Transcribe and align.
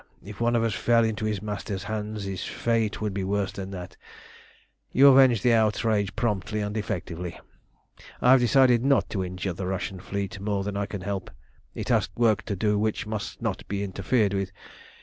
If 0.23 0.41
one 0.41 0.55
of 0.55 0.63
us 0.63 0.73
fell 0.73 1.03
into 1.03 1.25
his 1.25 1.43
master's 1.43 1.83
hands 1.83 2.23
his 2.23 2.43
fate 2.43 3.01
would 3.01 3.13
be 3.13 3.23
worse 3.23 3.51
than 3.51 3.69
that. 3.69 3.97
You 4.91 5.09
avenged 5.09 5.43
the 5.43 5.53
outrage 5.53 6.15
promptly 6.15 6.59
and 6.59 6.75
effectively. 6.75 7.39
"I 8.19 8.31
have 8.31 8.39
decided 8.39 8.83
not 8.83 9.11
to 9.11 9.23
injure 9.23 9.53
the 9.53 9.67
Russian 9.67 9.99
fleet 9.99 10.39
more 10.39 10.63
than 10.63 10.75
I 10.75 10.87
can 10.87 11.01
help. 11.01 11.29
It 11.75 11.89
has 11.89 12.09
work 12.17 12.41
to 12.45 12.55
do 12.55 12.79
which 12.79 13.05
must 13.05 13.43
not 13.43 13.63
be 13.67 13.83
interfered 13.83 14.33
with. 14.33 14.51